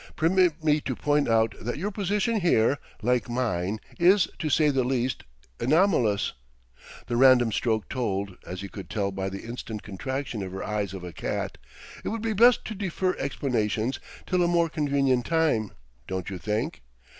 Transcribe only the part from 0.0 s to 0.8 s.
Permit